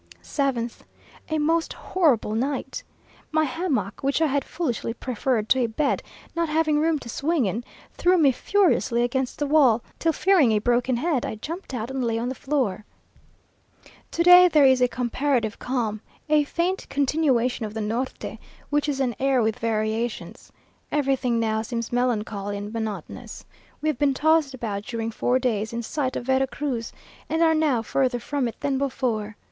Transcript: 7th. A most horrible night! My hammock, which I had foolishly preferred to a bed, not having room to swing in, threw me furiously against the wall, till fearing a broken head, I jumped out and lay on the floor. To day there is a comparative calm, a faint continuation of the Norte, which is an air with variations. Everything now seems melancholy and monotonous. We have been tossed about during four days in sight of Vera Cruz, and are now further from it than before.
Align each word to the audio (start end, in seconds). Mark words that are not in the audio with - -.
7th. 0.23 0.79
A 1.29 1.37
most 1.37 1.73
horrible 1.73 2.33
night! 2.33 2.81
My 3.31 3.43
hammock, 3.43 4.01
which 4.01 4.19
I 4.19 4.25
had 4.25 4.43
foolishly 4.43 4.95
preferred 4.95 5.47
to 5.49 5.59
a 5.59 5.67
bed, 5.67 6.01
not 6.35 6.49
having 6.49 6.79
room 6.79 6.97
to 6.97 7.07
swing 7.07 7.45
in, 7.45 7.63
threw 7.93 8.17
me 8.17 8.31
furiously 8.31 9.03
against 9.03 9.37
the 9.37 9.45
wall, 9.45 9.83
till 9.99 10.11
fearing 10.11 10.53
a 10.53 10.57
broken 10.57 10.95
head, 10.97 11.23
I 11.23 11.35
jumped 11.35 11.71
out 11.75 11.91
and 11.91 12.03
lay 12.03 12.17
on 12.17 12.29
the 12.29 12.33
floor. 12.33 12.83
To 14.09 14.23
day 14.23 14.47
there 14.47 14.65
is 14.65 14.81
a 14.81 14.87
comparative 14.87 15.59
calm, 15.59 16.01
a 16.27 16.45
faint 16.45 16.87
continuation 16.89 17.67
of 17.67 17.75
the 17.75 17.79
Norte, 17.81 18.39
which 18.71 18.89
is 18.89 18.99
an 18.99 19.15
air 19.19 19.43
with 19.43 19.59
variations. 19.59 20.51
Everything 20.91 21.39
now 21.39 21.61
seems 21.61 21.93
melancholy 21.93 22.57
and 22.57 22.73
monotonous. 22.73 23.45
We 23.83 23.89
have 23.89 23.99
been 23.99 24.15
tossed 24.15 24.55
about 24.55 24.81
during 24.83 25.11
four 25.11 25.37
days 25.37 25.71
in 25.71 25.83
sight 25.83 26.15
of 26.15 26.25
Vera 26.25 26.47
Cruz, 26.47 26.91
and 27.29 27.43
are 27.43 27.53
now 27.53 27.83
further 27.83 28.17
from 28.19 28.47
it 28.47 28.59
than 28.61 28.79
before. 28.79 29.35